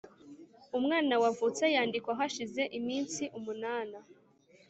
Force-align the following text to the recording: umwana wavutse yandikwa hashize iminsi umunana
umwana 0.77 1.13
wavutse 1.23 1.63
yandikwa 1.75 2.11
hashize 2.19 2.61
iminsi 2.79 3.23
umunana 3.37 3.99